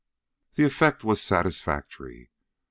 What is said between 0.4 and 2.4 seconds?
The effect was satisfactory.